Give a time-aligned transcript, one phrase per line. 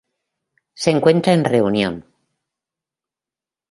[0.73, 1.95] Se encuentra en Reunión.